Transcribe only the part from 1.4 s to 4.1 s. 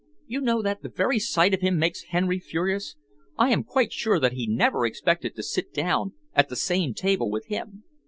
of him makes Henry furious. I am quite